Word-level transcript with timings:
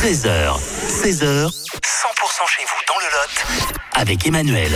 13h, 0.00 0.56
16h, 0.88 1.44
100% 1.44 1.52
chez 2.48 2.64
vous 2.64 2.80
dans 2.88 2.98
le 3.00 3.04
Lot 3.12 3.80
avec 3.92 4.26
Emmanuel. 4.26 4.72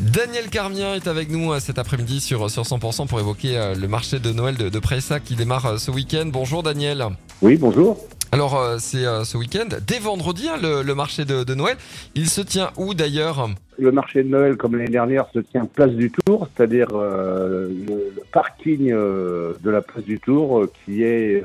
Daniel 0.00 0.48
Carmien 0.48 0.94
est 0.96 1.06
avec 1.06 1.30
nous 1.30 1.52
euh, 1.52 1.60
cet 1.60 1.78
après-midi 1.78 2.20
sur, 2.20 2.50
sur 2.50 2.64
100% 2.64 3.06
pour 3.06 3.20
évoquer 3.20 3.56
euh, 3.56 3.76
le 3.76 3.86
marché 3.86 4.18
de 4.18 4.32
Noël 4.32 4.56
de, 4.56 4.68
de 4.68 4.78
Pressac 4.80 5.22
qui 5.22 5.36
démarre 5.36 5.66
euh, 5.66 5.78
ce 5.78 5.92
week-end. 5.92 6.24
Bonjour 6.26 6.64
Daniel. 6.64 7.06
Oui, 7.40 7.56
bonjour. 7.56 7.98
Alors 8.34 8.56
euh, 8.56 8.78
c'est 8.80 9.06
euh, 9.06 9.22
ce 9.22 9.36
week-end, 9.36 9.68
dès 9.86 10.00
vendredi, 10.00 10.48
hein, 10.48 10.56
le, 10.60 10.82
le 10.82 10.94
marché 10.96 11.24
de, 11.24 11.44
de 11.44 11.54
Noël. 11.54 11.76
Il 12.16 12.28
se 12.28 12.40
tient 12.40 12.72
où 12.76 12.92
d'ailleurs 12.92 13.48
Le 13.78 13.92
marché 13.92 14.24
de 14.24 14.28
Noël, 14.28 14.56
comme 14.56 14.74
l'année 14.74 14.90
dernière, 14.90 15.26
se 15.32 15.38
tient 15.38 15.66
place 15.66 15.92
du 15.92 16.10
Tour, 16.10 16.48
c'est-à-dire 16.56 16.88
euh, 16.94 17.68
le, 17.68 17.94
le 18.16 18.22
parking 18.32 18.90
de 18.90 19.70
la 19.70 19.82
place 19.82 20.02
du 20.02 20.18
Tour 20.18 20.66
qui 20.84 21.04
est 21.04 21.44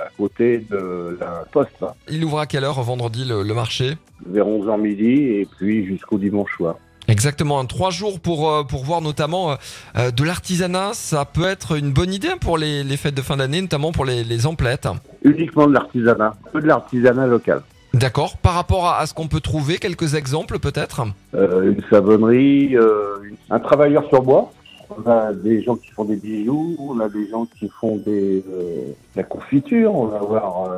à 0.00 0.08
côté 0.16 0.64
de 0.70 1.18
la 1.20 1.44
poste, 1.52 1.84
Il 2.08 2.24
ouvre 2.24 2.38
à 2.38 2.46
quelle 2.46 2.64
heure 2.64 2.80
vendredi 2.82 3.26
le, 3.26 3.42
le 3.42 3.52
marché? 3.52 3.98
Vers 4.24 4.46
11h 4.46 4.80
midi 4.80 5.12
et 5.12 5.46
puis 5.58 5.84
jusqu'au 5.84 6.16
dimanche 6.16 6.56
soir. 6.56 6.76
Exactement, 7.12 7.60
hein, 7.60 7.66
trois 7.66 7.90
jours 7.90 8.20
pour, 8.20 8.50
euh, 8.50 8.64
pour 8.64 8.84
voir 8.84 9.02
notamment 9.02 9.50
euh, 9.50 9.56
euh, 9.98 10.10
de 10.10 10.24
l'artisanat. 10.24 10.92
Ça 10.94 11.26
peut 11.26 11.44
être 11.44 11.76
une 11.76 11.92
bonne 11.92 12.14
idée 12.14 12.36
pour 12.40 12.56
les, 12.56 12.82
les 12.82 12.96
fêtes 12.96 13.14
de 13.14 13.20
fin 13.20 13.36
d'année, 13.36 13.60
notamment 13.60 13.92
pour 13.92 14.06
les, 14.06 14.24
les 14.24 14.46
emplettes. 14.46 14.88
Uniquement 15.22 15.66
de 15.66 15.74
l'artisanat, 15.74 16.34
peu 16.52 16.62
de 16.62 16.66
l'artisanat 16.66 17.26
local. 17.26 17.60
D'accord. 17.92 18.38
Par 18.38 18.54
rapport 18.54 18.86
à, 18.86 18.98
à 19.00 19.06
ce 19.06 19.12
qu'on 19.12 19.28
peut 19.28 19.40
trouver, 19.40 19.76
quelques 19.76 20.14
exemples 20.14 20.58
peut-être? 20.58 21.02
Euh, 21.34 21.72
une 21.72 21.82
savonnerie, 21.90 22.76
euh, 22.76 23.16
un 23.50 23.60
travailleur 23.60 24.08
sur 24.08 24.22
bois. 24.22 24.50
On 24.96 25.06
a 25.10 25.34
des 25.34 25.62
gens 25.62 25.76
qui 25.76 25.90
font 25.90 26.06
des 26.06 26.16
bijoux, 26.16 26.76
on 26.78 26.98
a 27.00 27.10
des 27.10 27.28
gens 27.28 27.46
qui 27.58 27.70
font 27.78 27.96
des, 27.98 28.42
euh, 28.50 28.86
de 28.86 29.16
la 29.16 29.22
confiture, 29.22 29.94
on 29.94 30.06
va 30.06 30.16
avoir 30.16 30.70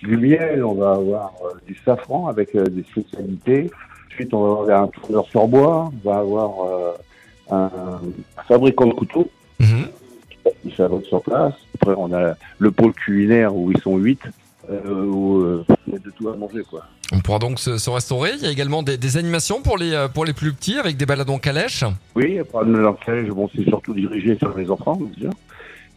du 0.00 0.16
miel, 0.16 0.64
on 0.64 0.74
va 0.74 0.92
avoir 0.92 1.32
du 1.66 1.76
safran 1.84 2.28
avec 2.28 2.56
des 2.56 2.84
spécialités. 2.84 3.68
Ensuite, 4.10 4.32
on 4.32 4.42
va 4.42 4.62
avoir 4.62 4.82
un 4.84 4.88
tourneur 4.88 5.26
sur 5.26 5.46
bois, 5.46 5.90
on 5.92 6.08
va 6.08 6.18
avoir 6.18 6.50
euh, 6.66 6.92
un, 7.50 7.70
un 8.38 8.42
fabricant 8.48 8.86
de 8.86 8.94
couteaux 8.94 9.28
qui 10.62 10.70
fabrique 10.70 11.06
sur 11.06 11.22
place. 11.22 11.54
Après, 11.74 11.94
on 11.96 12.12
a 12.12 12.34
le 12.58 12.70
pôle 12.70 12.92
culinaire 12.92 13.54
où 13.54 13.72
ils 13.72 13.80
sont 13.80 13.96
huit, 13.96 14.20
euh, 14.70 15.04
où 15.04 15.40
euh, 15.40 15.64
il 15.86 15.94
y 15.94 15.96
a 15.96 15.98
de 15.98 16.10
tout 16.10 16.28
à 16.28 16.36
manger, 16.36 16.62
quoi. 16.68 16.84
On 17.12 17.20
pourra 17.20 17.38
donc 17.38 17.58
se, 17.58 17.78
se 17.78 17.90
restaurer. 17.90 18.32
Il 18.36 18.42
y 18.42 18.46
a 18.46 18.50
également 18.50 18.82
des, 18.82 18.96
des 18.96 19.16
animations 19.16 19.60
pour 19.62 19.78
les, 19.78 20.06
pour 20.12 20.24
les 20.24 20.32
plus 20.32 20.52
petits 20.52 20.78
avec 20.78 20.96
des 20.96 21.06
baladons 21.06 21.34
en 21.34 21.38
calèche. 21.38 21.84
Oui, 22.14 22.40
le 22.64 22.82
langage, 22.82 23.28
bon, 23.28 23.48
c'est 23.54 23.64
surtout 23.64 23.94
dirigé 23.94 24.36
sur 24.38 24.56
les 24.56 24.70
enfants, 24.70 24.96
bien 24.96 25.12
sûr. 25.20 25.30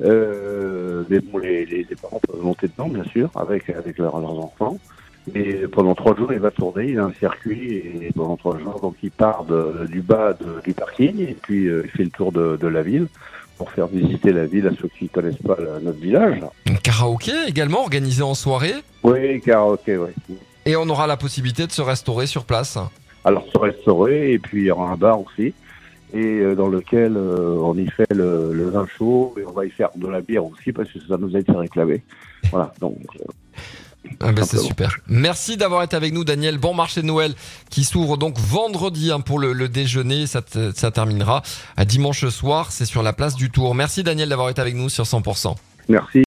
Euh, 0.02 1.04
mais 1.10 1.20
bon, 1.20 1.40
les, 1.40 1.66
les, 1.66 1.86
les 1.90 1.96
parents 1.96 2.22
peuvent 2.28 2.42
monter 2.42 2.68
dedans, 2.68 2.90
bien 2.90 3.04
sûr, 3.06 3.30
avec, 3.36 3.70
avec 3.70 3.98
leurs, 3.98 4.20
leurs 4.20 4.40
enfants. 4.40 4.78
Et 5.36 5.68
pendant 5.68 5.96
trois 5.96 6.16
jours, 6.16 6.32
il 6.34 6.40
va 6.40 6.52
tourner, 6.52 6.90
il 6.90 7.00
a 7.00 7.06
un 7.06 7.14
circuit, 7.20 7.78
et 7.78 8.12
pendant 8.16 8.38
trois 8.38 8.58
jours, 8.58 8.80
donc 8.82 8.96
il 9.04 9.12
part 9.12 9.44
de- 9.46 9.86
du 9.90 10.02
bas 10.02 10.34
de- 10.34 10.62
du 10.64 10.74
parking, 10.74 11.20
et 11.20 11.36
puis 11.42 11.68
euh, 11.68 11.84
il 11.86 11.92
fait 11.92 12.04
le 12.04 12.10
tour 12.10 12.32
de, 12.32 12.58
de 12.58 12.68
la 12.68 12.82
ville 12.82 13.08
pour 13.58 13.70
faire 13.72 13.88
visiter 13.88 14.32
la 14.32 14.46
ville 14.46 14.68
à 14.68 14.72
ceux 14.82 14.88
qui 14.88 15.10
connaissent 15.10 15.42
pas 15.46 15.58
la- 15.60 15.80
notre 15.80 16.00
village. 16.00 16.40
Un 16.70 16.76
karaoké 16.76 17.32
également 17.48 17.82
organisé 17.82 18.24
en 18.24 18.34
soirée? 18.34 18.74
Oui, 19.04 19.42
karaoké, 19.42 19.98
oui. 19.98 20.10
Et 20.66 20.76
on 20.76 20.88
aura 20.90 21.08
la 21.08 21.18
possibilité 21.18 21.68
de 21.68 21.72
se 21.72 21.82
restaurer 21.82 22.26
sur 22.28 22.46
place? 22.46 22.78
Alors 23.26 23.46
se 23.52 23.58
restaurer, 23.58 24.34
et 24.34 24.40
puis 24.40 24.62
il 24.62 24.66
y 24.68 24.72
aura 24.72 24.92
un 24.92 24.96
bar 24.96 25.20
aussi, 25.20 25.54
et 26.14 26.18
euh, 26.18 26.56
dans 26.56 26.70
lequel 26.70 27.16
euh, 27.18 27.58
on 27.62 27.78
y 27.78 27.88
fait 27.88 28.12
le, 28.14 28.52
le 28.54 28.70
vin 28.70 28.88
chaud, 28.98 29.36
et 29.40 29.46
on 29.46 29.52
va 29.52 29.66
y 29.66 29.70
faire 29.70 29.90
de 29.96 30.08
la 30.08 30.22
bière 30.22 30.46
aussi, 30.46 30.72
parce 30.72 30.90
que 30.90 31.00
ça 31.08 31.18
nous 31.18 31.36
a 31.36 31.40
été 31.40 31.52
réclamé. 31.52 32.02
Voilà, 32.52 32.74
donc 32.80 32.98
Ah 34.22 34.32
ben 34.32 34.46
c'est 34.46 34.58
super. 34.60 34.98
Merci 35.08 35.58
d'avoir 35.58 35.84
été 35.84 35.96
avec 35.96 36.14
nous, 36.14 36.24
Daniel. 36.24 36.58
Bon 36.58 36.74
marché 36.74 37.02
de 37.02 37.06
Noël 37.06 37.36
qui 37.70 37.84
s'ouvre 37.84 38.18
donc 38.18 38.38
vendredi 38.40 39.12
hein, 39.12 39.20
pour 39.20 39.40
le, 39.40 39.54
le 39.54 39.68
déjeuner. 39.68 40.26
Ça, 40.26 40.42
te- 40.42 40.72
ça 40.76 40.90
terminera 40.92 41.42
à 41.78 41.86
dimanche 41.86 42.28
soir. 42.30 42.72
C'est 42.72 42.86
sur 42.86 43.04
la 43.04 43.14
place 43.14 43.36
du 43.36 43.50
Tour. 43.50 43.76
Merci, 43.76 44.04
Daniel, 44.04 44.30
d'avoir 44.30 44.50
été 44.50 44.62
avec 44.62 44.76
nous 44.76 44.90
sur 44.90 45.04
100%. 45.04 45.56
merci. 45.90 46.18